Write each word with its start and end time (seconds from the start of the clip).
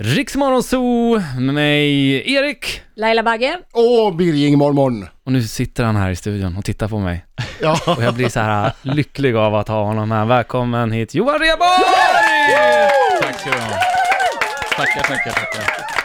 Riksmorgonzoo 0.00 1.22
med 1.38 1.54
mig, 1.54 2.34
Erik. 2.34 2.82
Laila 2.96 3.22
Bagge. 3.22 3.58
Åh, 3.72 4.16
Birging 4.16 4.58
mormon. 4.58 5.08
Och 5.26 5.32
nu 5.32 5.42
sitter 5.42 5.84
han 5.84 5.96
här 5.96 6.10
i 6.10 6.16
studion 6.16 6.56
och 6.56 6.64
tittar 6.64 6.88
på 6.88 6.98
mig. 6.98 7.24
Ja. 7.60 7.80
Och 7.86 8.02
jag 8.02 8.14
blir 8.14 8.28
så 8.28 8.40
här 8.40 8.72
lycklig 8.82 9.34
av 9.34 9.54
att 9.54 9.68
ha 9.68 9.84
honom 9.84 10.10
här. 10.10 10.24
Välkommen 10.24 10.92
hit, 10.92 11.14
Johan 11.14 11.38
Rheborg! 11.38 11.68
Tack 13.22 13.40
ska 13.40 13.50
du 13.50 13.58
ha. 13.58 13.78
Tackar, 14.76 15.02
tackar, 15.02 15.30
tackar. 15.30 16.03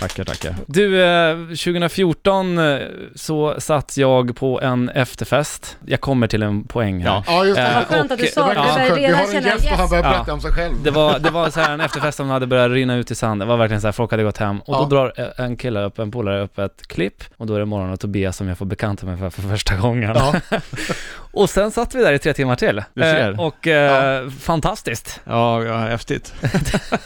Tackar, 0.00 0.24
tackar. 0.24 0.54
Du, 0.66 1.02
eh, 1.04 1.36
2014 1.38 2.58
eh, 2.58 2.78
så 3.14 3.54
satt 3.60 3.96
jag 3.96 4.36
på 4.36 4.60
en 4.60 4.88
efterfest. 4.88 5.76
Jag 5.86 6.00
kommer 6.00 6.26
till 6.26 6.42
en 6.42 6.64
poäng 6.64 7.00
här. 7.00 7.08
Ja. 7.10 7.24
Ja, 7.26 7.44
just 7.44 7.56
det. 7.56 7.62
Eh, 7.66 7.74
Vad 7.74 7.86
skönt 7.86 8.04
och- 8.10 8.12
att 8.14 8.18
du 8.20 8.26
sa 8.26 8.46
det, 8.48 8.54
Ja. 8.54 8.84
jag 8.86 8.94
Vi 8.94 9.02
redan 9.02 9.14
har 9.18 9.24
en 9.26 9.32
känner 9.32 9.48
gäst 9.48 9.64
och 9.64 9.70
han 9.70 9.80
yes. 9.80 9.90
börjar 9.90 10.04
Ja. 10.04 10.10
berätta 10.10 10.32
om 10.32 10.40
sig 10.40 10.52
själv. 10.52 10.74
Det 10.84 10.90
var, 10.90 11.18
det 11.18 11.30
var 11.30 11.50
så 11.50 11.60
här 11.60 11.74
en 11.74 11.80
efterfest 11.80 12.16
som 12.16 12.28
hade 12.30 12.46
börjat 12.46 12.70
rinna 12.70 12.96
ut 12.96 13.10
i 13.10 13.14
sand. 13.14 13.40
Det 13.40 13.44
var 13.44 13.56
verkligen 13.56 13.80
så 13.80 13.86
här, 13.86 13.92
folk 13.92 14.10
hade 14.10 14.22
gått 14.22 14.38
hem. 14.38 14.60
Och 14.60 14.74
då 14.74 14.84
drar 14.96 15.12
eh, 15.16 15.44
en 15.44 15.56
kille 15.56 15.80
upp, 15.84 15.98
en 15.98 16.10
polare 16.10 16.42
upp 16.42 16.58
ett 16.58 16.86
klipp. 16.88 17.24
Och 17.36 17.46
då 17.46 17.54
är 17.54 17.58
det 17.58 17.64
morgon 17.66 17.90
och 17.92 18.00
Tobias 18.00 18.36
som 18.36 18.48
jag 18.48 18.58
får 18.58 18.66
bekanta 18.66 19.06
mig 19.06 19.16
för, 19.18 19.30
för 19.30 19.42
första 19.42 19.76
gången. 19.76 20.14
Ja. 20.16 20.34
och 21.32 21.50
sen 21.50 21.70
satt 21.70 21.94
vi 21.94 22.02
där 22.02 22.12
i 22.12 22.18
tre 22.18 22.32
timmar 22.32 22.56
till. 22.56 22.82
Du 22.94 23.02
ser. 23.02 23.30
Eh, 23.32 23.40
och 23.40 23.66
eh, 23.66 24.30
fantastiskt. 24.30 25.20
Ja, 25.24 25.64
ja, 25.64 25.76
häftigt. 25.78 26.34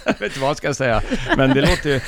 jag 0.05 0.13
vet 0.13 0.23
inte 0.23 0.41
vad 0.41 0.49
jag 0.51 0.57
ska 0.57 0.75
säga, 0.75 1.03
men 1.37 1.55
det 1.55 1.61
låter 1.61 1.91
ju... 1.91 2.01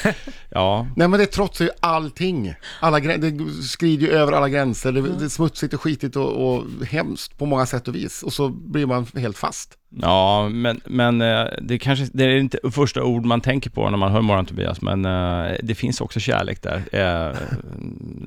Ja, 0.50 0.86
Nej 0.96 1.08
men 1.08 1.20
det 1.20 1.26
trotsar 1.26 1.64
ju 1.64 1.70
allting. 1.80 2.54
Alla 2.80 3.00
det 3.00 3.38
skrider 3.62 4.06
ju 4.06 4.12
över 4.12 4.32
alla 4.32 4.48
gränser. 4.48 4.92
Det, 4.92 5.00
det 5.00 5.24
är 5.24 5.28
smutsigt 5.28 5.74
och 5.74 5.80
skitigt 5.80 6.16
och, 6.16 6.54
och 6.56 6.64
hemskt 6.90 7.38
på 7.38 7.46
många 7.46 7.66
sätt 7.66 7.88
och 7.88 7.94
vis. 7.94 8.22
Och 8.22 8.32
så 8.32 8.48
blir 8.48 8.86
man 8.86 9.06
helt 9.16 9.38
fast. 9.38 9.74
ja 10.02 10.48
men, 10.48 10.80
men 10.84 11.20
eh, 11.20 11.44
det 11.62 11.78
kanske 11.78 12.06
det 12.12 12.24
är 12.24 12.28
inte 12.36 12.58
första 12.70 13.02
ord 13.02 13.24
man 13.24 13.40
tänker 13.40 13.70
på 13.70 13.90
när 13.90 13.98
man 13.98 14.12
hör 14.12 14.20
Morgon 14.20 14.46
Tobias, 14.46 14.80
men 14.82 15.04
eh, 15.04 15.52
det 15.62 15.74
finns 15.74 16.00
också 16.00 16.20
kärlek 16.20 16.62
där. 16.62 16.76
Eh, 16.76 17.36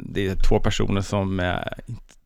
Det 0.04 0.28
är 0.28 0.36
två 0.50 0.60
personer 0.60 1.02
som 1.02 1.40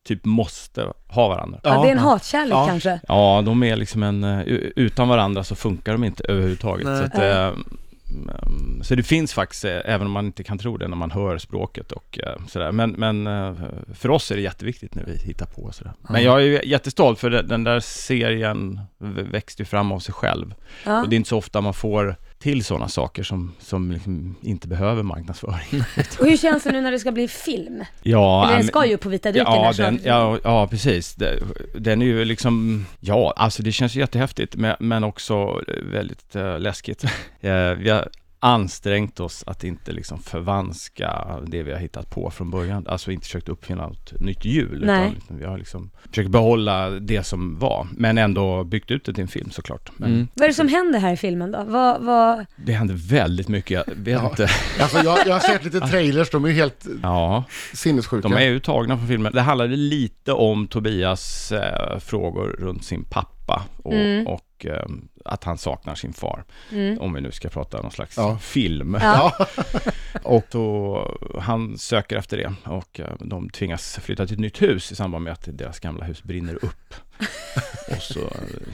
typ 0.04 0.24
måste 0.24 0.92
ha 1.08 1.28
varandra. 1.28 1.60
Ja, 1.62 1.82
det 1.82 1.88
är 1.88 1.92
en 1.92 1.98
hatkärlek 1.98 2.52
Ja. 2.54 2.66
kanske. 2.66 3.00
Ja, 3.08 3.42
de 3.44 3.62
är 3.62 3.76
liksom 3.76 4.02
en... 4.02 4.24
eh, 4.24 4.40
Utan 4.76 5.08
varandra 5.08 5.44
så 5.44 5.54
funkar 5.54 5.92
de 5.92 6.04
inte 6.04 6.24
överhuvudtaget. 6.28 6.86
Nej. 6.86 6.98
Så, 6.98 7.04
att, 7.04 7.14
mm, 7.18 8.82
så 8.82 8.94
det 8.94 9.02
finns 9.02 9.32
faktiskt, 9.34 9.64
eh, 9.64 9.76
även 9.84 10.06
om 10.06 10.12
man 10.12 10.26
inte 10.26 10.44
kan 10.44 10.58
tro 10.58 10.76
det 10.76 10.88
när 10.88 10.96
man 10.96 11.10
hör 11.10 11.38
språket 11.38 11.92
och 11.92 12.18
sådär. 12.48 12.72
Men, 12.72 12.90
men 12.90 13.24
för 13.94 14.10
oss 14.10 14.30
är 14.30 14.36
det 14.36 14.42
jätteviktigt 14.42 14.94
när 14.94 15.04
vi 15.04 15.16
hittar 15.16 15.46
på 15.46 15.72
sådär. 15.72 15.92
Men 16.08 16.22
jag 16.22 16.42
är 16.44 16.64
jättestolt 16.64 17.18
för 17.18 17.30
den- 17.30 17.64
där 17.64 17.80
serien 17.80 18.80
växte 19.30 19.62
ju 19.62 19.66
fram 19.66 19.92
av 19.92 19.98
sig 19.98 20.14
själv. 20.14 20.54
Ja. 20.86 21.02
Och 21.02 21.08
det 21.08 21.14
är 21.14 21.16
inte 21.16 21.28
så 21.28 21.38
ofta 21.38 21.60
man 21.60 21.74
får 21.74 22.16
till 22.44 22.64
sådana 22.64 22.88
saker 22.88 23.22
som, 23.22 23.52
som 23.58 23.92
liksom 23.92 24.36
inte 24.42 24.68
behöver 24.68 25.02
marknadsföring. 25.02 25.82
Och 26.20 26.26
hur 26.26 26.36
känns 26.36 26.64
det 26.64 26.72
nu 26.72 26.80
när 26.80 26.92
det 26.92 26.98
ska 26.98 27.12
bli 27.12 27.28
film? 27.28 27.84
Ja, 28.02 28.44
Eller 28.44 28.56
den 28.56 28.66
ska 28.66 28.86
ju 28.86 28.96
på 28.96 29.08
vita 29.08 29.32
duken 29.32 29.46
Ja, 29.46 29.72
den, 29.76 30.00
ja, 30.04 30.38
ja, 30.44 30.66
precis. 30.66 31.16
Den 31.74 32.02
är 32.02 32.06
ju 32.06 32.24
liksom, 32.24 32.86
ja, 33.00 33.32
alltså 33.36 33.62
det 33.62 33.72
känns 33.72 33.94
jättehäftigt, 33.94 34.56
men, 34.56 34.76
men 34.78 35.04
också 35.04 35.60
väldigt 35.92 36.36
uh, 36.36 36.58
läskigt. 36.58 37.04
Eh, 37.40 37.74
vi 37.74 37.90
har 37.90 38.08
ansträngt 38.44 39.20
oss 39.20 39.44
att 39.46 39.64
inte 39.64 39.92
liksom 39.92 40.18
förvanska 40.18 41.24
det 41.46 41.62
vi 41.62 41.72
har 41.72 41.78
hittat 41.78 42.10
på 42.10 42.30
från 42.30 42.50
början, 42.50 42.86
alltså 42.86 43.12
inte 43.12 43.24
försökt 43.26 43.48
uppfinna 43.48 43.86
något 43.88 44.20
nytt 44.20 44.44
hjul, 44.44 44.82
Nej. 44.86 45.00
utan 45.00 45.14
liksom 45.14 45.38
vi 45.38 45.44
har 45.44 45.58
liksom 45.58 45.90
försökt 46.08 46.30
behålla 46.30 46.90
det 46.90 47.22
som 47.26 47.58
var, 47.58 47.86
men 47.96 48.18
ändå 48.18 48.64
byggt 48.64 48.90
ut 48.90 49.04
det 49.04 49.12
till 49.12 49.22
en 49.22 49.28
film 49.28 49.50
såklart. 49.50 49.90
Men 49.96 50.14
Mm. 50.14 50.28
Vad 50.34 50.44
är 50.44 50.48
det 50.48 50.54
som 50.54 50.68
händer 50.68 50.98
här 50.98 51.12
i 51.12 51.16
filmen 51.16 51.52
då? 51.52 51.64
Vad, 51.66 52.02
vad... 52.02 52.46
det 52.56 52.72
händer 52.72 52.94
väldigt 52.94 53.48
mycket, 53.48 53.84
jag 53.86 53.94
vet 53.94 54.14
Ja. 54.22 54.28
inte. 54.30 54.48
Alltså 54.80 54.98
jag, 54.98 55.18
jag 55.26 55.32
har 55.32 55.40
sett 55.40 55.64
lite 55.64 55.80
trailers, 55.80 56.30
de 56.30 56.44
är 56.44 56.48
ju 56.48 56.54
helt 56.54 56.86
Ja, 57.02 57.44
sinnessjuka. 57.74 58.28
De 58.28 58.34
är 58.36 58.44
ju 58.48 58.60
tagna 58.60 58.96
från 58.98 59.08
filmen. 59.08 59.32
Det 59.32 59.40
handlade 59.40 59.76
lite 59.76 60.32
om 60.32 60.66
Tobias 60.68 61.52
eh, 61.52 61.98
frågor 61.98 62.56
runt 62.58 62.84
sin 62.84 63.04
pappa 63.04 63.62
och, 63.82 63.92
Mm. 63.94 64.26
och 64.26 64.66
eh, 64.66 64.86
att 65.24 65.44
han 65.44 65.58
saknar 65.58 65.94
sin 65.94 66.12
far. 66.12 66.44
Mm. 66.72 67.00
Om 67.00 67.12
vi 67.14 67.20
nu 67.20 67.32
ska 67.32 67.48
prata 67.48 67.82
någon 67.82 67.90
slags 67.90 68.16
Ja. 68.16 68.38
film. 68.38 68.98
Ja. 69.02 69.46
Och 70.22 70.44
då, 70.50 71.18
han 71.40 71.78
söker 71.78 72.16
efter 72.16 72.36
det 72.36 72.54
och 72.64 73.00
eh, 73.00 73.06
de 73.20 73.50
tvingas 73.50 73.98
flytta 74.02 74.26
till 74.26 74.34
ett 74.34 74.40
nytt 74.40 74.62
hus 74.62 74.92
i 74.92 74.94
samband 74.96 75.24
med 75.24 75.32
att 75.32 75.48
deras 75.58 75.80
gamla 75.80 76.04
hus 76.04 76.22
brinner 76.22 76.54
upp. 76.64 76.94
och 77.96 78.02
så 78.02 78.20
eh, 78.20 78.26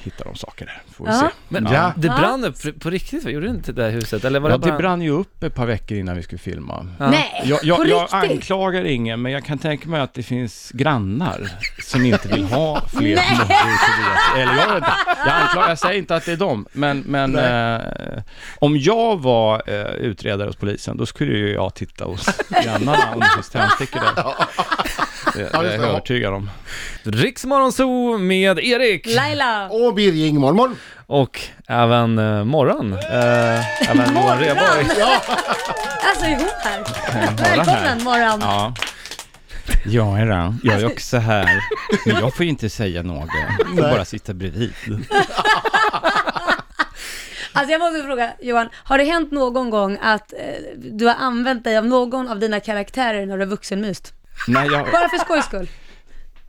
hittar 0.02 0.24
de 0.24 0.34
saker 0.34 0.66
där, 0.66 0.82
får 0.92 1.04
vi 1.06 1.10
Ja. 1.12 1.18
se. 1.20 1.26
Men 1.48 1.68
Ja. 1.72 1.92
det 1.96 2.08
brann 2.08 2.44
upp 2.44 2.80
på 2.80 2.90
riktigt, 2.90 3.24
gjorde 3.24 3.46
det 3.46 3.50
inte 3.50 3.72
det 3.72 3.82
där 3.82 3.90
huset? 3.90 4.24
Eller 4.24 4.40
var 4.40 4.50
Ja, 4.50 4.56
det 4.56 4.60
bara... 4.66 4.72
det 4.72 4.78
brann 4.78 5.02
ju 5.02 5.10
upp 5.10 5.42
ett 5.42 5.54
par 5.54 5.66
veckor 5.66 5.98
innan 5.98 6.16
vi 6.16 6.22
skulle 6.22 6.38
filma. 6.38 6.86
Ja. 6.98 7.10
Nej, 7.10 7.42
Jag, 7.44 7.58
jag, 7.62 7.76
på 7.76 7.86
jag 7.86 8.02
riktigt? 8.02 8.30
anklagar 8.30 8.84
ingen, 8.84 9.22
men 9.22 9.32
jag 9.32 9.44
kan 9.44 9.58
tänka 9.58 9.88
mig 9.88 10.00
att 10.00 10.14
det 10.14 10.22
finns 10.22 10.70
grannar 10.74 11.50
som 11.82 12.04
inte 12.04 12.28
vill 12.28 12.44
ha 12.44 12.80
fler 12.88 13.16
Tobias. 13.16 14.20
Eller 14.36 14.54
jag. 14.56 14.82
Jag 15.26 15.34
anklagar, 15.42 15.68
jag 15.68 15.78
säger 15.78 15.98
inte 15.98 16.16
att 16.16 16.24
det 16.24 16.32
är 16.32 16.36
dem, 16.40 16.66
men, 16.72 17.00
men 17.00 17.36
eh, 17.38 18.22
om 18.58 18.76
jag 18.78 19.20
var 19.22 19.62
eh, 19.66 19.94
utredare 19.94 20.46
hos 20.46 20.56
polisen, 20.56 20.96
då 20.96 21.06
skulle 21.06 21.32
ju 21.32 21.52
jag 21.52 21.74
titta 21.74 22.04
hos 22.04 22.26
grannarna 22.64 23.14
om 23.14 23.20
det 23.20 23.30
finns 23.34 23.50
tändstickor 23.50 24.00
där. 24.00 24.24
Det, 25.34 25.38
det 25.38 25.58
är 25.58 25.64
jag 25.64 25.88
övertygad 25.88 26.34
om. 26.34 26.50
Riksmorgonzoo 27.02 28.18
med 28.18 28.58
Erik! 28.58 29.06
Laila! 29.06 29.68
Åh, 29.70 29.94
Birging 29.94 30.40
mormon. 30.40 30.76
Och 31.06 31.40
även 31.66 32.18
eh, 32.18 32.44
morgon. 32.44 32.92
Eh, 32.92 33.90
även 33.90 34.14
Johan 34.16 34.38
Rheborg. 34.38 34.86
Ja, 34.98 35.20
Alltså 36.08 36.24
är 36.24 36.36
hon 36.36 36.48
här? 36.62 36.84
Välkommen 37.56 38.04
morgon! 38.04 38.38
Ja. 38.42 38.74
Jag 39.84 40.20
är 40.20 40.26
där. 40.26 40.54
Jag 40.62 40.80
är 40.80 40.86
också 40.86 41.16
här. 41.18 41.60
Men 42.06 42.16
jag 42.16 42.34
får 42.36 42.44
ju 42.44 42.50
inte 42.50 42.70
säga 42.70 43.02
något. 43.02 43.28
Jag 43.58 43.68
får 43.68 43.82
bara 43.90 44.04
sitta 44.04 44.34
bredvid. 44.34 44.72
Alltså 47.52 47.72
jag 47.72 47.78
måste 47.80 48.02
fråga 48.02 48.32
Johan, 48.40 48.68
har 48.74 48.98
det 48.98 49.04
hänt 49.04 49.30
någon 49.30 49.70
gång 49.70 49.98
att 50.02 50.32
eh, 50.32 50.38
du 50.76 51.06
har 51.06 51.14
använt 51.14 51.64
dig 51.64 51.78
av 51.78 51.86
någon 51.86 52.28
av 52.28 52.38
dina 52.38 52.60
karaktärer 52.60 53.26
när 53.26 53.38
du 53.38 53.44
har 53.44 53.50
vuxenmyst? 53.50 54.12
Nej, 54.48 54.68
jag, 54.72 54.90
Bara 54.92 55.08
för 55.08 55.18
skojs 55.18 55.44
skull? 55.44 55.68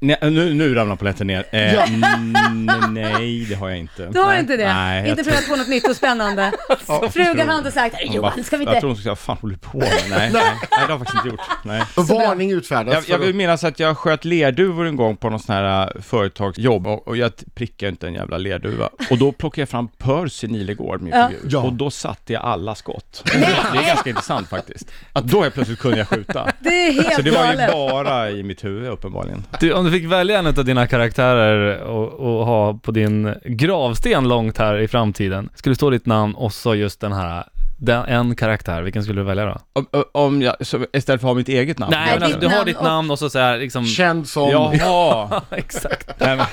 Nej, 0.03 0.17
nu, 0.21 0.53
nu 0.53 0.73
ramlar 0.75 0.95
polletten 0.95 1.27
ner. 1.27 1.45
Eh, 1.51 1.73
Ja. 1.73 1.83
mm, 1.83 2.69
nej, 2.89 3.45
det 3.49 3.55
har 3.55 3.69
jag 3.69 3.77
inte. 3.77 4.05
Du 4.07 4.19
har 4.19 4.27
nej. 4.27 4.39
inte 4.39 4.57
det? 4.57 4.73
Nej, 4.73 5.09
inte 5.09 5.21
jag 5.21 5.25
för 5.25 5.33
att 5.37 5.43
få 5.47 5.55
något 5.55 5.67
nytt 5.67 5.89
och 5.89 5.95
spännande? 5.95 6.51
Frugan 7.11 7.49
har 7.49 7.57
inte 7.57 7.71
sagt, 7.71 7.95
tror- 7.97 8.15
Johan, 8.15 8.43
ska 8.43 8.57
vi 8.57 8.63
Jag 8.65 8.71
inte? 8.71 8.79
tror 8.79 8.89
hon 8.89 8.95
ska 8.97 9.03
säga, 9.03 9.11
vad 9.11 9.19
fan 9.19 9.37
håller 9.41 9.55
du 9.55 9.59
på 9.59 9.77
med? 9.77 9.87
Nej, 10.09 10.19
nej, 10.19 10.29
nej, 10.33 10.53
det 10.69 10.75
har 10.75 10.89
jag 10.89 10.99
faktiskt 10.99 11.15
inte 11.15 11.29
gjort. 11.29 11.47
Nej. 11.63 11.83
varning 11.95 12.51
utfärdas. 12.51 12.93
Jag, 12.93 13.19
jag 13.19 13.25
vill 13.25 13.35
minnas 13.35 13.63
att 13.63 13.79
jag 13.79 13.97
sköt 13.97 14.25
lerduvor 14.25 14.85
en 14.85 14.95
gång 14.95 15.17
på 15.17 15.29
någon 15.29 15.39
sån 15.39 15.55
här 15.55 15.91
äh, 15.95 16.01
företagsjobb 16.01 16.87
och, 16.87 17.07
och 17.07 17.17
jag 17.17 17.31
prickade 17.53 17.89
inte 17.89 18.07
en 18.07 18.13
jävla 18.13 18.37
lerduva. 18.37 18.89
Och 19.09 19.17
då 19.17 19.31
plockade 19.31 19.61
jag 19.61 19.69
fram 19.69 19.87
Percy 19.87 20.47
Nilegård, 20.47 21.01
min 21.01 21.13
Ja. 21.13 21.27
figur, 21.27 21.49
Ja. 21.51 21.59
och 21.59 21.73
då 21.73 21.91
satte 21.91 22.33
jag 22.33 22.41
alla 22.43 22.75
skott. 22.75 23.21
Det, 23.25 23.77
är 23.79 23.87
ganska 23.87 24.09
intressant 24.09 24.49
faktiskt. 24.49 24.91
Att 25.13 25.23
då 25.23 25.41
helt 25.41 25.53
plötsligt 25.53 25.79
kunde 25.79 25.97
jag 25.97 26.07
skjuta. 26.07 26.51
Det 26.59 26.69
är 26.87 26.91
helt 26.93 27.15
Så 27.15 27.21
det 27.21 27.31
var 27.31 27.45
ju 27.45 27.51
galet. 27.57 27.71
bara 27.71 28.31
i 28.31 28.43
mitt 28.43 28.63
huvud 28.63 28.89
uppenbarligen. 28.89 29.43
Du, 29.59 29.73
om 29.73 29.90
du 29.91 29.97
fick 29.97 30.11
välja 30.11 30.39
en 30.39 30.47
av 30.47 30.53
dina 30.65 30.87
karaktärer 30.87 31.81
och, 31.81 32.13
och 32.13 32.45
ha 32.45 32.73
på 32.73 32.91
din 32.91 33.35
gravsten 33.45 34.27
långt 34.27 34.57
här 34.57 34.77
i 34.77 34.87
framtiden, 34.87 35.49
skulle 35.55 35.75
stå 35.75 35.89
ditt 35.89 36.05
namn 36.05 36.35
och 36.35 36.53
så 36.53 36.75
just 36.75 37.01
den 37.01 37.11
här, 37.11 37.43
den, 37.79 38.05
en 38.05 38.35
karaktär, 38.35 38.81
vilken 38.81 39.03
skulle 39.03 39.21
du 39.21 39.25
välja 39.25 39.45
då? 39.45 39.57
Om, 39.73 40.03
om 40.11 40.41
jag, 40.41 40.55
så 40.61 40.85
istället 40.93 41.05
för 41.05 41.13
att 41.13 41.21
ha 41.21 41.33
mitt 41.33 41.49
eget 41.49 41.79
namn? 41.79 41.91
Nej, 41.95 42.13
men 42.13 42.23
alltså, 42.23 42.39
du 42.39 42.47
har 42.47 42.65
ditt 42.65 42.77
och- 42.77 42.83
namn 42.83 43.11
och 43.11 43.19
så, 43.19 43.29
så 43.29 43.39
här 43.39 43.57
liksom... 43.57 43.85
Känd 43.85 44.27
som... 44.27 44.49
Jaha! 44.49 45.41
Exakt. 45.51 46.09
Nej, 46.19 46.37
men, 46.37 46.45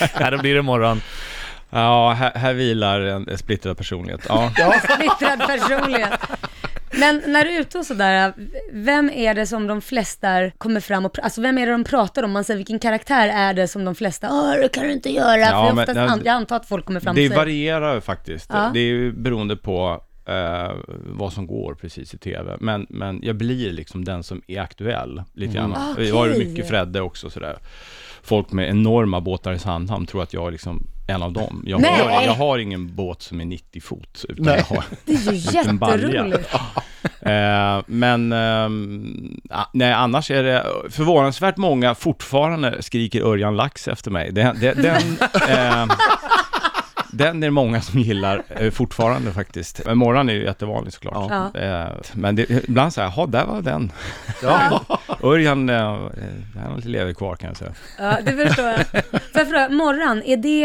Nej, 0.20 0.30
då 0.30 0.38
blir 0.38 0.54
det 0.54 0.62
morgon. 0.62 1.00
Ja, 1.70 2.12
här, 2.12 2.32
här 2.34 2.52
vilar 2.52 3.00
en, 3.00 3.38
splittrad 3.38 3.76
personlighet. 3.76 4.20
Ja. 4.28 4.50
Splittrad 4.82 5.38
personlighet. 5.46 6.20
Men 6.98 7.22
när 7.26 7.44
du 7.44 7.50
är 7.50 7.60
ute 7.60 7.78
och 7.78 7.86
sådär, 7.86 8.32
vem 8.72 9.10
är 9.10 9.34
det 9.34 9.46
som 9.46 9.66
de 9.66 9.80
flesta 9.80 10.50
kommer 10.50 10.80
fram 10.80 11.04
och, 11.06 11.18
alltså 11.18 11.40
vem 11.40 11.58
är 11.58 11.66
det 11.66 11.72
de 11.72 11.84
pratar 11.84 12.22
om? 12.22 12.30
Man 12.32 12.44
säger 12.44 12.56
vilken 12.58 12.78
karaktär 12.78 13.28
är 13.28 13.54
det 13.54 13.68
som 13.68 13.84
de 13.84 13.94
flesta, 13.94 14.28
åh 14.30 14.52
det 14.62 14.68
kan 14.68 14.84
du 14.84 14.92
inte 14.92 15.10
göra, 15.12 15.36
Ja, 15.40 15.66
för 15.68 15.74
men- 15.74 15.82
oftast, 15.88 15.96
ja, 15.96 16.18
jag 16.24 16.34
antar 16.34 16.56
att 16.56 16.68
folk 16.68 16.84
kommer 16.84 17.00
fram 17.00 17.14
Det 17.16 17.28
varierar 17.28 18.00
faktiskt. 18.00 18.50
Ja. 18.52 18.70
Det 18.74 18.80
är 18.80 18.84
ju 18.86 19.12
beroende 19.12 19.56
på 19.56 20.02
eh, 20.26 20.72
vad 21.06 21.32
som 21.32 21.46
går 21.46 21.74
precis 21.74 22.14
i 22.14 22.18
tv. 22.18 22.56
Men, 22.60 22.86
men 22.88 23.20
jag 23.22 23.36
blir 23.36 23.72
liksom 23.72 24.04
den 24.04 24.22
som 24.22 24.42
är 24.46 24.60
aktuell 24.60 25.22
lite 25.32 25.54
grann. 25.54 25.72
Mm. 25.74 25.94
Vi 25.98 26.10
har 26.10 26.26
ju 26.26 26.32
Okej. 26.32 26.46
mycket 26.46 26.68
Fredde 26.68 27.00
också 27.00 27.30
sådär. 27.30 27.58
Folk 28.22 28.52
med 28.52 28.68
enorma 28.70 29.20
båtar 29.20 29.52
i 29.52 29.58
Sandhamn 29.58 30.06
tror 30.06 30.22
att 30.22 30.32
jag 30.32 30.52
liksom 30.52 30.86
en 31.06 31.22
av 31.22 31.32
dem. 31.32 31.62
Jag, 31.66 31.80
Nej. 31.80 32.00
har, 32.00 32.22
jag 32.22 32.34
har 32.34 32.58
ingen 32.58 32.94
båt 32.94 33.22
som 33.22 33.40
är 33.40 33.44
90 33.44 33.80
fot, 33.80 34.24
utan 34.28 34.44
Nej. 34.44 34.64
jag 34.68 34.76
har 34.76 34.84
det 35.04 35.12
är 35.12 35.32
ju 35.32 35.58
jätteroligt. 35.58 36.54
Eh, 37.20 37.82
men 37.86 38.32
ah, 39.50 39.64
nej, 39.72 39.92
annars 39.92 40.30
är 40.30 40.42
det 40.42 40.66
förvånansvärt 40.90 41.56
många 41.56 41.94
fortfarande 41.94 42.82
skriker 42.82 43.22
Örjan 43.22 43.56
Lax 43.56 43.88
efter 43.88 44.10
mig. 44.10 44.32
Det, 44.32 44.56
det, 44.60 44.74
den, 44.74 45.16
eh, 45.48 45.96
Den 47.14 47.42
är 47.42 47.46
det 47.46 47.50
många 47.50 47.80
som 47.80 48.00
gillar 48.00 48.42
eh, 48.48 48.70
fortfarande 48.70 49.32
faktiskt. 49.32 49.80
Men 49.86 49.98
morgon 49.98 50.28
är 50.28 50.34
ju 50.34 50.44
jättevanlig 50.44 50.92
såklart. 50.92 51.50
Ja. 51.54 51.60
Eh, 51.60 51.92
men 52.12 52.36
det, 52.36 52.50
ibland 52.50 52.92
så 52.92 53.00
här, 53.00 53.12
jaha, 53.16 53.26
där 53.26 53.46
var 53.46 53.62
den. 53.62 53.92
Ja. 54.42 54.84
Örjan, 55.22 55.68
eh, 55.68 55.76
eh, 55.76 55.98
han 56.54 56.70
har 56.70 56.76
lite 56.76 56.88
lever 56.88 57.12
kvar 57.12 57.36
kan 57.36 57.48
jag 57.48 57.56
säga. 57.56 57.74
Ja, 57.98 58.16
det 58.24 58.32
förstår 58.32 58.64
jag. 58.64 58.86
Får 59.10 59.20
jag 59.34 59.48
fråga, 59.48 59.68
Morran, 59.68 60.22
är 60.22 60.36
det, 60.36 60.64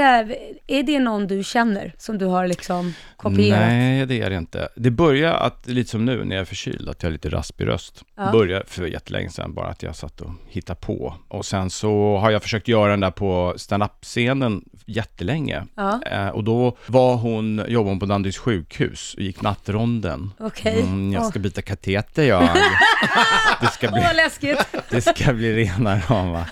är 0.68 0.84
det 0.84 1.00
någon 1.00 1.28
du 1.28 1.44
känner 1.44 1.94
som 1.98 2.18
du 2.18 2.26
har 2.26 2.48
liksom 2.48 2.94
kopierat? 3.18 3.60
Nej, 3.60 4.06
det 4.06 4.22
är 4.22 4.30
det 4.30 4.36
inte. 4.36 4.70
Det 4.76 4.92
börjar 4.92 5.34
att, 5.34 5.68
lite 5.68 5.90
som 5.90 6.06
nu 6.06 6.24
när 6.24 6.36
jag 6.36 6.42
är 6.42 6.46
förkyld, 6.46 6.90
att 6.90 7.04
jag 7.04 7.10
har 7.10 7.12
lite 7.14 7.30
raspig 7.30 7.68
röst. 7.68 8.04
Ja. 8.18 8.32
Börjar 8.32 8.64
för 8.68 8.86
jättelänge 8.86 9.30
sedan, 9.30 9.54
bara 9.54 9.68
att 9.68 9.84
jag 9.84 9.96
satt 9.96 10.22
och 10.22 10.32
hittade 10.48 10.80
på. 10.80 11.14
Och 11.28 11.46
sen 11.46 11.70
så 11.70 12.18
har 12.18 12.32
jag 12.32 12.42
försökt 12.42 12.68
göra 12.68 12.92
den 12.92 13.00
där 13.00 13.12
på 13.12 13.54
stand-up-scenen 13.58 14.64
jättelänge. 14.86 15.66
Ja, 15.76 16.00
Eh, 16.12 16.30
och 16.40 16.46
då 16.46 16.78
var 16.86 17.16
hon, 17.16 17.64
jobbade 17.68 17.92
hon 17.92 18.00
på 18.00 18.06
Danderyds 18.06 18.38
sjukhus 18.38 19.14
och 19.14 19.22
gick 19.22 19.42
nattronden. 19.42 20.32
okej. 20.40 20.82
Mm, 20.82 21.14
jag 21.14 21.24
Åh. 21.24 21.30
ska 21.30 21.40
byta 21.40 21.62
kateter 21.62 22.24
jag. 22.24 22.42
Det 23.62 23.68
ska 23.68 23.88
Åh, 23.88 23.94
bli, 23.94 24.04
vad 24.04 24.16
läskigt. 24.16 24.60
det 24.90 25.02
ska 25.02 25.34
bli 25.34 25.56
rena 25.56 26.00
rama. 26.10 26.46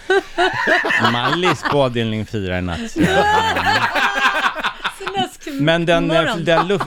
Mallis 1.11 1.63
på 1.71 1.83
avdelning 1.83 2.25
4 2.25 2.57
i 2.59 2.61
natt. 2.61 2.79
Läskigt. 5.47 5.63
Men 5.65 5.85
den, 5.85 6.11
eh, 6.11 6.35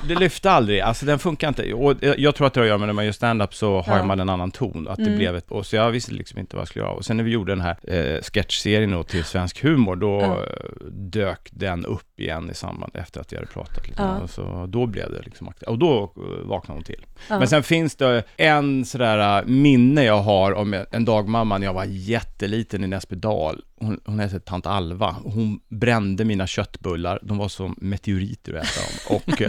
den 0.09 0.19
lyfte 0.19 0.51
aldrig, 0.51 0.81
alltså 0.81 1.07
den 1.07 1.19
funkar 1.19 1.49
inte. 1.49 1.73
Och 1.75 1.95
jag- 2.01 2.19
jag 2.19 2.35
tror 2.35 2.47
att 2.47 2.55
det 2.55 2.61
har 2.61 2.65
att 2.65 2.69
göra 2.69 2.79
med 2.79 2.89
när 2.89 2.93
man 2.93 3.05
gör 3.05 3.13
stand-up 3.13 3.55
så 3.55 3.81
har 3.81 3.97
Ja. 3.99 4.05
man 4.05 4.21
en 4.21 4.29
annan 4.29 4.51
ton. 4.51 4.89
Att 4.89 4.97
det 4.97 5.03
Mm. 5.03 5.19
blev 5.19 5.37
ett, 5.37 5.51
och 5.51 5.67
så 5.67 5.77
jag 5.77 5.91
visste 5.91 6.13
liksom 6.15 6.39
inte 6.39 6.57
vad 6.57 6.61
jag 6.61 6.69
skulle 6.69 6.85
göra. 6.85 6.93
Och 6.95 7.05
sen 7.05 7.17
när 7.17 7.25
vi 7.25 7.31
gjorde 7.31 7.53
den 7.53 7.61
här 7.61 7.77
eh, 7.83 8.21
sketchserien 8.23 8.91
då 8.91 9.03
till 9.03 9.25
Svensk 9.25 9.63
Humor, 9.63 9.97
då 9.97 10.21
Ja. 10.21 10.27
eh, 10.27 10.87
dök 10.91 11.49
den 11.53 11.87
upp 11.87 12.21
igen 12.21 12.51
i 12.51 12.55
samband 12.55 12.93
efter 12.97 13.21
att 13.21 13.33
vi 13.33 13.37
hade 13.37 13.49
pratat 13.49 13.89
lite. 13.89 14.03
Ja. 14.03 14.19
Och 14.19 14.31
så 14.31 14.67
då 14.69 14.87
blev 14.87 15.11
det 15.13 15.21
liksom. 15.25 15.53
Och 15.67 15.79
då 15.79 16.03
eh, 16.17 16.49
vaknade 16.49 16.77
hon 16.79 16.85
till. 16.85 17.07
Men 17.29 17.49
sen 17.49 17.63
finns 17.63 17.97
det 17.97 18.23
en 18.37 18.85
sådär 18.85 19.45
minne 19.47 20.05
jag 20.05 20.19
har 20.23 20.53
om 20.53 20.85
en 20.91 21.05
dagmamma 21.05 21.59
när 21.59 21.67
jag 21.67 21.75
var 21.75 21.85
jätteliten 21.89 22.85
i 22.85 22.87
Näsbydal. 22.87 23.63
Hon, 23.81 24.01
hon 24.05 24.21
hette 24.21 24.41
tant 24.41 24.67
Alva 24.67 25.17
hon 25.25 25.61
brände 25.69 26.25
mina 26.25 26.47
köttbullar. 26.47 27.19
De 27.23 27.39
var 27.39 27.49
som 27.49 27.75
meteoriter 27.79 28.55
att 28.55 28.65
äta 28.65 28.81
dem. 28.81 29.17
Och, 29.17 29.43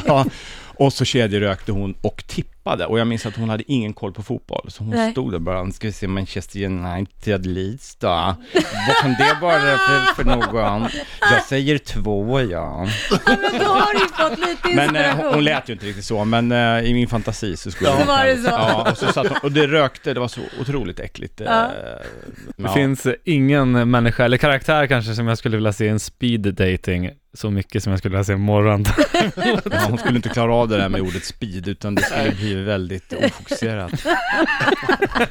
ja, 0.06 0.26
och 0.82 0.92
så 0.92 1.04
kedjerökte 1.04 1.72
hon 1.72 1.94
och 2.00 2.24
tippade. 2.26 2.86
Och 2.86 2.98
jag 2.98 3.06
minns 3.06 3.26
att 3.26 3.36
hon 3.36 3.48
hade 3.48 3.72
ingen 3.72 3.92
koll 3.92 4.12
på 4.12 4.22
fotboll. 4.22 4.66
Så 4.70 4.84
hon 4.84 4.90
Nej. 4.96 5.12
stod 5.12 5.32
där 5.32 5.38
bara, 5.38 5.70
ska 5.70 5.86
vi 5.86 5.92
se 5.92 6.08
Manchester 6.08 6.64
United 6.64 7.46
Leeds 7.46 7.96
då? 7.96 8.06
Vad 8.86 8.96
kan 9.02 9.10
det 9.18 9.36
vara 9.40 9.60
för, 9.60 10.14
för 10.14 10.24
någon? 10.24 10.88
Jag 11.20 11.42
säger 11.48 11.78
två 11.78 12.40
ja. 12.40 12.46
Ja, 13.10 13.18
men 13.26 13.58
då 13.60 13.64
har 13.66 13.92
du 13.94 13.98
fått 14.28 14.38
lite 14.48 14.68
Men 14.76 14.84
inspiration. 14.84 15.18
eh, 15.20 15.24
hon, 15.26 15.34
hon 15.34 15.44
lät 15.44 15.68
ju 15.68 15.72
inte 15.72 15.86
riktigt 15.86 16.04
så, 16.04 16.24
men 16.24 16.52
eh, 16.52 16.78
i 16.90 16.94
min 16.94 17.08
fantasi 17.08 17.56
så 17.56 17.70
skulle 17.70 17.90
Så 17.90 17.96
hon 17.96 18.06
var 18.06 18.24
det 18.26 18.36
så. 18.36 18.48
Ja, 18.50 18.90
och, 18.90 18.98
så 18.98 19.12
satt 19.12 19.28
hon, 19.28 19.38
och 19.42 19.52
det 19.52 19.66
rökte, 19.66 20.14
det 20.14 20.20
var 20.20 20.28
så 20.28 20.40
otroligt 20.60 21.00
äckligt. 21.00 21.40
eh, 21.40 21.46
Ja. 21.46 21.70
Det 22.56 22.62
ja. 22.62 22.74
finns 22.74 23.06
ingen 23.24 23.90
människa, 23.90 24.24
eller 24.24 24.36
karaktär 24.36 24.86
kanske, 24.86 25.14
som 25.14 25.26
jag 25.26 25.38
skulle 25.38 25.56
vilja 25.56 25.72
se 25.72 25.84
i 25.84 25.88
en 25.88 26.00
speed 26.00 26.54
dating 26.54 27.10
så 27.34 27.50
mycket 27.50 27.82
som 27.82 27.90
jag 27.90 27.98
skulle 27.98 28.12
vilja 28.12 28.24
se 28.24 28.36
morgon. 28.36 28.84
Ja, 29.64 29.86
hon 29.88 29.98
skulle 29.98 30.16
inte 30.16 30.28
klara 30.28 30.54
av 30.54 30.68
det 30.68 30.76
där 30.76 30.88
med 30.88 31.00
ordet 31.00 31.24
speed, 31.24 31.68
utan 31.68 31.94
det 31.94 32.02
skulle 32.02 32.30
bli 32.32 32.54
väldigt 32.54 33.12
ofokuserat. 33.12 33.92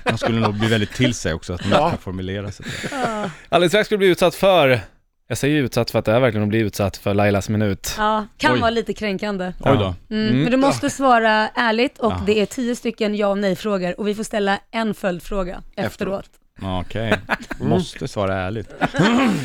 Hon 0.04 0.18
skulle 0.18 0.40
nog 0.40 0.60
bli 0.60 0.68
väldigt 0.68 0.94
till 0.94 1.14
sig 1.14 1.34
också, 1.34 1.54
att 1.54 1.62
hon 1.62 1.72
inte 1.72 1.80
kan 1.90 1.98
formulera 1.98 2.52
sig. 2.52 2.66
Ja. 2.92 3.30
Alldeles 3.50 3.72
strax 3.72 3.86
skulle 3.88 3.98
bli 3.98 4.08
utsatt 4.08 4.36
för, 4.36 4.80
jag 5.28 5.38
säger 5.38 5.64
utsatt 5.64 5.92
för 5.92 6.00
att 6.00 6.06
det 6.06 6.12
är 6.12 6.20
verkligen 6.20 6.44
att 6.44 6.50
bli 6.50 6.60
utsatt 6.60 6.98
för 6.98 7.14
Lailas 7.14 7.50
minut. 7.50 7.96
Ja, 7.98 8.26
kan 8.38 8.54
Oj. 8.54 8.60
vara 8.60 8.70
lite 8.70 8.94
kränkande. 8.94 9.54
Oj 9.60 9.78
då. 9.78 9.96
Mm. 10.10 10.28
Mm. 10.30 10.42
Men 10.42 10.52
du 10.52 10.58
måste 10.58 10.90
svara 10.90 11.50
ärligt 11.56 12.00
och 12.00 12.12
Ja. 12.12 12.24
det 12.26 12.40
är 12.42 12.46
tio 12.46 12.76
stycken 12.76 13.16
ja 13.16 13.28
och 13.28 13.38
nej-frågor 13.38 14.00
och 14.00 14.08
vi 14.08 14.16
får 14.16 14.24
ställa 14.24 14.60
en 14.72 14.94
följdfråga 14.94 15.62
efteråt. 15.76 16.30
Ja, 16.34 16.38
Okej, 16.64 17.14
måste 17.60 18.08
svara 18.08 18.36
ärligt. 18.42 18.70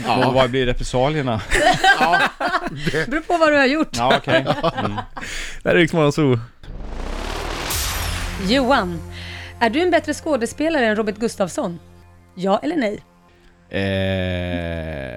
Ja. 0.06 0.26
Och 0.26 0.34
vad 0.34 0.50
blir 0.50 0.66
repressalierna? 0.66 1.40
Ja, 2.00 2.20
Det 2.92 3.10
beror 3.10 3.20
på 3.20 3.36
vad 3.36 3.52
du 3.52 3.56
har 3.56 3.66
gjort. 3.66 3.88
Ja, 3.92 4.16
okej. 4.16 4.46
Mm. 4.78 4.96
Det 5.62 5.68
här 5.68 5.76
är 5.76 5.80
Riksmorgon 5.80 6.12
Zoo. 6.12 6.38
Johan, 8.48 9.00
är 9.60 9.70
du 9.70 9.80
en 9.82 9.90
bättre 9.90 10.14
skådespelare 10.14 10.86
än 10.86 10.96
Robert 10.96 11.16
Gustafsson? 11.16 11.78
Ja 12.34 12.60
eller 12.62 12.76
nej? 12.76 13.02
Eh, 13.70 15.16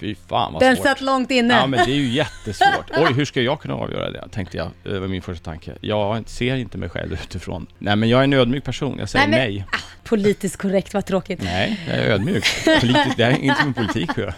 fy 0.00 0.14
fan 0.28 0.52
vad 0.52 0.62
Den 0.62 0.76
svårt. 0.76 0.86
satt 0.86 1.00
långt 1.00 1.30
inne. 1.30 1.54
Ja 1.54 1.66
men 1.66 1.84
det 1.86 1.92
är 1.92 1.96
ju 1.96 2.08
jättesvårt. 2.08 2.90
Oj, 2.96 3.12
hur 3.12 3.24
ska 3.24 3.40
jag 3.40 3.60
kunna 3.60 3.74
avgöra 3.74 4.10
det? 4.10 4.28
Tänkte 4.32 4.56
jag, 4.56 4.70
det 4.82 5.00
var 5.00 5.08
min 5.08 5.22
första 5.22 5.44
tanke. 5.44 5.72
Jag 5.80 6.28
ser 6.28 6.56
inte 6.56 6.78
mig 6.78 6.88
själv 6.88 7.12
utifrån. 7.12 7.66
Nej 7.78 7.96
men 7.96 8.08
jag 8.08 8.20
är 8.20 8.24
en 8.24 8.32
ödmjuk 8.32 8.64
person, 8.64 8.96
jag 8.98 9.08
säger 9.08 9.28
Nej, 9.28 9.38
nej. 9.38 9.66
men- 9.70 9.80
Politiskt 10.04 10.56
korrekt, 10.56 10.94
vad 10.94 11.06
tråkigt. 11.06 11.42
Nej, 11.42 11.80
jag 11.88 11.96
är 11.96 12.10
ödmjuk. 12.10 12.44
Politik, 12.80 13.16
det 13.16 13.24
har 13.24 13.30
inte 13.30 13.64
med 13.66 13.76
politik 13.76 14.16
göra. 14.16 14.34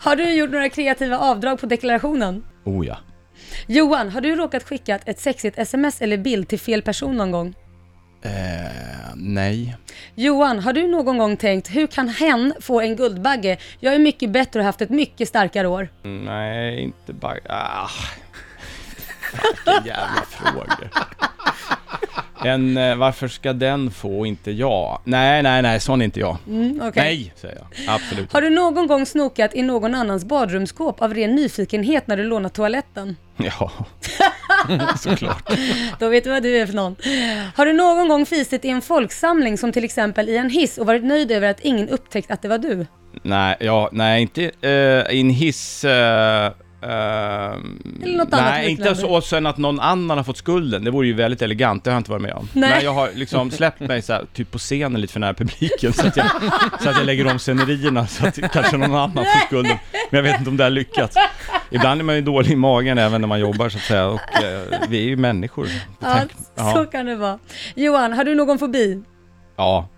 Har 0.00 0.16
du 0.16 0.34
gjort 0.34 0.50
några 0.50 0.68
kreativa 0.68 1.18
avdrag 1.18 1.60
på 1.60 1.66
deklarationen? 1.66 2.44
Oh 2.64 2.86
ja. 2.86 2.98
Johan, 3.66 4.10
har 4.10 4.20
du 4.20 4.36
råkat 4.36 4.62
skicka 4.62 4.98
ett 5.04 5.20
sexigt 5.20 5.58
sms 5.58 6.00
eller 6.00 6.16
bild 6.16 6.48
till 6.48 6.60
fel 6.60 6.82
person 6.82 7.16
någon 7.16 7.30
gång? 7.30 7.54
Eh, 8.22 8.30
nej. 9.14 9.76
Johan, 10.14 10.58
har 10.58 10.72
du 10.72 10.88
någon 10.88 11.18
gång 11.18 11.36
tänkt, 11.36 11.68
hur 11.68 11.86
kan 11.86 12.08
hen 12.08 12.54
få 12.60 12.80
en 12.80 12.96
Guldbagge? 12.96 13.56
Jag 13.80 13.94
är 13.94 13.98
mycket 13.98 14.30
bättre 14.30 14.60
och 14.60 14.64
har 14.64 14.68
haft 14.68 14.80
ett 14.80 14.90
mycket 14.90 15.28
starkare 15.28 15.68
år. 15.68 15.88
Nej, 16.02 16.82
inte 16.82 17.12
bara... 17.12 17.38
Ah. 17.48 17.90
Vilka 19.32 19.88
jävla 19.88 20.22
frågor. 20.30 20.90
En, 22.44 22.76
eh, 22.76 22.96
varför 22.96 23.28
ska 23.28 23.52
den 23.52 23.90
få 23.90 24.18
och 24.18 24.26
inte 24.26 24.50
jag? 24.50 25.00
Nej, 25.04 25.42
nej, 25.42 25.62
nej, 25.62 25.80
sån 25.80 26.00
är 26.00 26.04
inte 26.04 26.20
jag. 26.20 26.36
Mm, 26.46 26.80
okej. 26.82 27.02
Nej, 27.02 27.32
säger 27.36 27.56
jag. 27.56 27.94
Absolut. 27.94 28.32
Har 28.32 28.42
du 28.42 28.50
någon 28.50 28.86
gång 28.86 29.06
snokat 29.06 29.54
i 29.54 29.62
någon 29.62 29.94
annans 29.94 30.24
badrumsskåp 30.24 31.02
av 31.02 31.14
ren 31.14 31.34
nyfikenhet 31.34 32.06
när 32.06 32.16
du 32.16 32.24
lånat 32.24 32.54
toaletten? 32.54 33.16
Ja, 33.36 33.72
såklart. 34.98 35.52
Då 35.98 36.08
vet 36.08 36.24
du 36.24 36.30
vad 36.30 36.42
du 36.42 36.56
är 36.56 36.66
för 36.66 36.74
någon. 36.74 36.96
Har 37.56 37.66
du 37.66 37.72
någon 37.72 38.08
gång 38.08 38.26
fisit 38.26 38.64
i 38.64 38.68
en 38.68 38.82
folksamling 38.82 39.58
som 39.58 39.72
till 39.72 39.84
exempel 39.84 40.28
i 40.28 40.36
en 40.36 40.50
hiss 40.50 40.78
och 40.78 40.86
varit 40.86 41.04
nöjd 41.04 41.30
över 41.30 41.50
att 41.50 41.60
ingen 41.60 41.88
upptäckt 41.88 42.30
att 42.30 42.42
det 42.42 42.48
var 42.48 42.58
du? 42.58 42.86
Nej, 43.22 43.56
ja, 43.60 43.88
nej, 43.92 44.22
inte 44.22 44.40
uh, 44.64 45.14
i 45.14 45.20
en 45.20 45.30
hiss... 45.30 45.84
eh, 45.84 46.52
Eller 46.82 48.16
något 48.16 48.32
annat 48.32 48.44
nej, 48.44 48.70
inte 48.70 48.94
så 48.94 49.10
och 49.10 49.24
sen 49.24 49.46
att 49.46 49.58
någon 49.58 49.80
annan 49.80 50.16
har 50.16 50.24
fått 50.24 50.36
skulden. 50.36 50.84
Det 50.84 50.90
vore 50.90 51.06
ju 51.06 51.12
väldigt 51.12 51.42
elegant, 51.42 51.84
det 51.84 51.90
har 51.90 51.94
jag 51.94 52.00
inte 52.00 52.10
varit 52.10 52.22
med 52.22 52.32
om. 52.32 52.48
Nej. 52.52 52.70
Men 52.70 52.84
jag 52.84 52.92
har 52.94 53.10
liksom 53.14 53.50
släppt 53.50 53.80
mig 53.80 54.02
så 54.02 54.12
här, 54.12 54.24
typ 54.34 54.50
på 54.50 54.58
scenen 54.58 55.00
lite 55.00 55.12
för 55.12 55.20
nära 55.20 55.34
publiken 55.34 55.92
så 55.92 56.06
att 56.06 56.16
jag, 56.16 56.26
så 56.80 56.88
att 56.90 56.96
jag 56.96 57.06
lägger 57.06 57.26
om 57.32 57.38
scenerierna 57.38 58.06
så 58.06 58.26
att 58.26 58.52
kanske 58.52 58.76
någon 58.76 58.94
annan 58.94 59.24
får 59.24 59.46
skulden. 59.46 59.76
Men 60.10 60.16
jag 60.18 60.22
vet 60.22 60.38
inte 60.38 60.50
om 60.50 60.56
det 60.56 60.64
har 60.64 60.70
lyckats. 60.70 61.16
Ibland 61.70 62.00
är 62.00 62.04
man 62.04 62.14
ju 62.14 62.20
dålig 62.22 62.50
i 62.50 62.56
magen 62.56 62.98
även 62.98 63.20
när 63.20 63.28
man 63.28 63.40
jobbar 63.40 63.68
så 63.68 63.78
att 63.78 63.84
säga 63.84 64.06
och 64.06 64.42
eh, 64.42 64.80
vi 64.88 64.98
är 64.98 65.08
ju 65.08 65.16
människor. 65.16 65.66
Ja, 66.00 66.14
Tänk- 66.18 66.32
så 66.32 66.40
ja. 66.56 66.84
kan 66.84 67.06
det 67.06 67.16
vara. 67.16 67.38
Johan, 67.74 68.12
har 68.12 68.24
du 68.24 68.34
någon 68.34 68.58
fobi? 68.58 69.02
ja. 69.56 69.88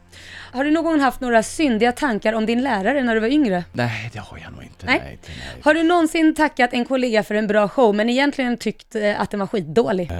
Har 0.52 0.64
du 0.64 0.70
någon 0.70 0.84
gång 0.84 1.00
haft 1.00 1.20
några 1.20 1.42
syndiga 1.42 1.92
tankar 1.92 2.32
om 2.32 2.46
din 2.46 2.62
lärare 2.62 3.02
när 3.02 3.14
du 3.14 3.20
var 3.20 3.28
yngre? 3.28 3.64
Nej, 3.72 4.10
det 4.12 4.18
har 4.18 4.38
jag 4.38 4.52
nog 4.52 4.62
inte. 4.62 4.86
Nej. 4.86 5.00
Nej, 5.04 5.12
inte, 5.12 5.28
nej. 5.28 5.62
Har 5.64 5.74
du 5.74 5.82
någonsin 5.82 6.34
tackat 6.34 6.72
en 6.72 6.84
kollega 6.84 7.22
för 7.22 7.34
en 7.34 7.46
bra 7.46 7.68
show 7.68 7.94
men 7.94 8.10
egentligen 8.10 8.56
tyckt 8.56 8.94
eh, 8.94 9.20
att 9.20 9.30
den 9.30 9.40
var 9.40 9.46
skitdålig? 9.46 10.10
Eh, 10.10 10.18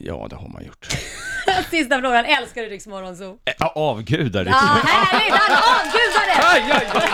ja, 0.00 0.26
det 0.30 0.36
har 0.36 0.48
man 0.48 0.64
gjort. 0.64 0.86
Sista 1.70 2.00
frågan, 2.00 2.24
älskar 2.24 2.62
du 2.62 2.68
Rix 2.68 2.86
Morgonzoo? 2.86 3.38
Ja, 3.58 3.72
avgudar. 3.74 4.44
Ja, 4.44 4.52
härligt! 4.52 5.34
Han 5.34 5.56
avgudade! 5.76 6.34
Aj, 6.54 6.62
aj, 6.70 6.86
aj, 6.94 7.10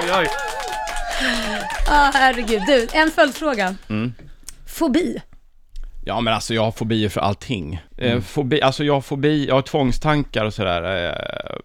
aj, 0.00 0.10
aj, 0.10 0.10
aj. 0.10 0.26
Ja, 1.86 2.10
herregud. 2.14 2.62
Du, 2.66 2.88
en 2.92 3.10
följdfråga. 3.10 3.74
Mm. 3.88 4.14
Fobi? 4.66 5.22
Ja 6.06 6.20
men 6.20 6.34
alltså 6.34 6.54
jag 6.54 6.62
har 6.62 6.72
fobier 6.72 7.08
för 7.08 7.20
allting. 7.20 7.80
Eh, 7.96 8.20
fobi, 8.20 8.62
alltså 8.62 8.84
jag 8.84 8.94
har 8.94 9.00
fobi, 9.00 9.46
jag 9.48 9.54
har 9.54 9.62
tvångstankar 9.62 10.44
och 10.44 10.54
sådär. 10.54 11.06
Eh, 11.06 11.60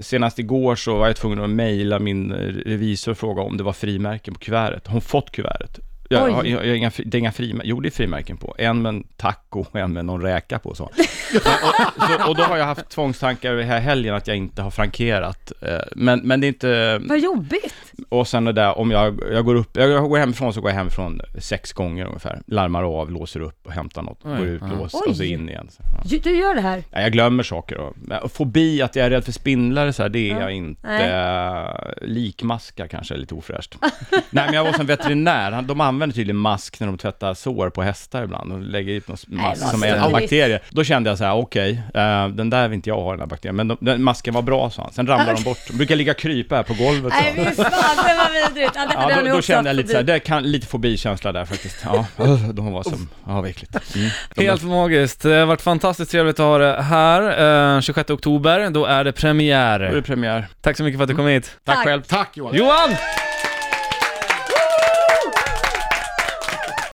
senast 0.00 0.38
igår 0.38 0.76
så 0.76 0.96
var 0.96 1.06
jag 1.06 1.16
tvungen 1.16 1.40
att 1.40 1.50
mejla 1.50 1.98
min 1.98 2.32
revisor 2.66 3.12
och 3.12 3.18
fråga 3.18 3.42
om 3.42 3.56
det 3.56 3.62
var 3.62 3.72
frimärken 3.72 4.34
på 4.34 4.40
kuvertet. 4.40 4.86
Har 4.86 4.92
hon 4.92 5.00
fått 5.02 5.30
kuvertet? 5.30 5.78
Jag, 6.08 6.30
jag, 6.30 6.46
jag, 6.46 6.76
jag, 6.76 6.92
det 7.06 7.16
är 7.16 7.18
inga 7.18 7.32
frimärken, 7.32 7.68
jo 7.68 7.80
det 7.80 7.88
är 7.88 7.90
frimärken 7.90 8.36
på. 8.36 8.54
En 8.58 8.82
med 8.82 8.88
en 8.88 9.04
taco 9.16 9.60
och 9.60 9.76
en 9.76 9.92
med 9.92 10.04
någon 10.04 10.22
räka 10.22 10.58
på 10.58 10.68
och 10.68 10.76
så. 10.76 10.90
Och, 11.34 12.02
så, 12.02 12.28
och 12.28 12.36
då 12.36 12.42
har 12.42 12.56
jag 12.56 12.64
haft 12.64 12.88
tvångstankar 12.88 13.50
över 13.52 13.62
här 13.62 13.80
helgen 13.80 14.14
att 14.14 14.26
jag 14.26 14.36
inte 14.36 14.62
har 14.62 14.70
frankerat. 14.70 15.52
Eh, 15.60 15.78
Men, 15.92 16.20
men 16.20 16.40
det 16.40 16.46
är 16.46 16.48
inte... 16.48 17.00
Vad 17.04 17.18
jobbigt. 17.18 17.74
Och 18.08 18.28
sen 18.28 18.44
det 18.44 18.52
där 18.52 18.78
om 18.78 18.90
jag, 18.90 19.20
jag 19.32 19.44
går 19.44 19.54
upp, 19.54 19.76
jag 19.76 20.08
går 20.08 20.18
hemifrån 20.18 20.54
så 20.54 20.60
går 20.60 20.70
jag 20.70 20.76
hemifrån 20.76 21.20
sex 21.38 21.72
gånger 21.72 22.06
ungefär. 22.06 22.40
Larmar 22.46 23.00
av, 23.00 23.10
låser 23.10 23.40
upp 23.40 23.66
och 23.66 23.72
hämtar 23.72 24.02
något, 24.02 24.18
Oj, 24.24 24.36
går 24.38 24.46
ut, 24.46 24.62
ja. 24.64 24.78
låser 24.78 25.08
och 25.08 25.16
så 25.16 25.22
in 25.22 25.48
igen. 25.48 25.68
Så, 25.70 25.82
ja. 26.10 26.18
Du, 26.24 26.30
gör 26.38 26.54
det 26.54 26.60
här? 26.60 26.82
Ja, 26.90 27.00
jag 27.00 27.12
glömmer 27.12 27.42
saker 27.42 27.78
och, 28.22 28.32
fobi, 28.32 28.82
att 28.82 28.96
jag 28.96 29.06
är 29.06 29.10
rädd 29.10 29.24
för 29.24 29.32
spindlar 29.32 29.92
så 29.92 30.02
här, 30.02 30.08
det 30.08 30.30
är 30.30 30.34
Ja. 30.34 30.40
jag 30.40 30.52
inte. 30.52 30.88
Nej. 30.88 31.94
Likmaskar 32.02 32.86
kanske 32.86 33.14
är 33.14 33.18
lite 33.18 33.34
ofräscht. 33.34 33.74
Nej 34.30 34.44
men 34.46 34.54
jag 34.54 34.64
var 34.64 34.72
som 34.72 34.86
veterinär, 34.86 35.62
de 35.62 35.80
använder 35.80 36.14
tydligen 36.14 36.36
mask 36.36 36.80
när 36.80 36.86
de 36.86 36.98
tvättar 36.98 37.34
sår 37.34 37.70
på 37.70 37.82
hästar 37.82 38.24
ibland 38.24 38.52
och 38.52 38.60
lägger 38.60 38.92
ut 38.92 39.08
någon 39.08 39.16
Nej, 39.26 39.42
mask 39.42 39.62
vad 39.62 39.70
som 39.70 39.82
är 39.82 39.96
en 39.96 40.12
bakterie. 40.12 40.60
Då 40.70 40.84
kände 40.84 41.10
jag 41.10 41.13
så 41.16 41.24
här: 41.24 41.34
okej, 41.34 41.82
eh, 41.94 42.28
den 42.28 42.50
där 42.50 42.68
vill 42.68 42.74
inte 42.76 42.88
jag 42.90 42.96
ha 42.96 43.10
den 43.10 43.20
här 43.20 43.26
bakterien, 43.26 43.56
men 43.56 43.68
de, 43.68 43.76
den 43.80 44.02
masken 44.02 44.34
var 44.34 44.42
bra 44.42 44.70
sa 44.70 44.82
han. 44.82 44.92
Sen 44.92 45.06
ramlade 45.06 45.34
de 45.34 45.42
bort, 45.42 45.58
de 45.68 45.76
brukar 45.76 45.96
ligga 45.96 46.14
krypa 46.14 46.56
här 46.56 46.62
på 46.62 46.74
golvet. 46.74 47.12
Nej, 47.22 47.32
fy 47.36 47.62
fan, 47.62 48.06
det 48.06 48.14
var 48.14 48.48
vidrigt. 48.48 48.72
Ja, 48.74 48.86
det, 48.86 49.14
Ja, 49.14 49.22
då, 49.22 49.34
då 49.36 49.42
kände 49.42 49.70
jag 49.70 49.76
lite 49.76 49.88
såhär, 49.88 50.00
förbi. 50.00 50.12
det 50.12 50.20
kan, 50.20 50.42
lite 50.42 50.66
fobikänsla 50.66 51.32
där 51.32 51.44
faktiskt. 51.44 51.76
Ja, 51.84 52.06
öh, 52.24 52.48
de 52.48 52.72
var 52.72 52.82
som, 52.82 53.08
ja 53.26 53.40
vad 53.40 53.50
äckligt. 53.50 53.96
Mm. 53.96 54.08
De 54.34 54.44
Helt 54.46 54.62
magiskt. 54.62 55.22
Det 55.22 55.34
har 55.34 55.46
varit 55.46 55.62
fantastiskt 55.62 56.10
trevligt 56.10 56.40
att 56.40 56.46
ha 56.46 56.58
det 56.58 56.82
här. 56.82 57.74
Eh, 57.76 57.80
26 57.80 58.10
oktober, 58.10 58.58
då 58.58 58.64
är 58.64 58.68
det 58.68 58.70
Då 58.70 58.86
är 58.86 59.04
det 59.04 59.12
premiär. 59.12 60.02
premiär. 60.06 60.48
Tack 60.60 60.76
så 60.76 60.82
mycket 60.82 60.98
för 60.98 61.02
att 61.04 61.08
du 61.10 61.16
kom 61.16 61.26
hit. 61.26 61.56
Tack 61.64 61.76
Tack. 61.76 61.84
själv. 61.86 62.02
Tack 62.02 62.36
Johan. 62.36 62.56
Johan! 62.56 62.90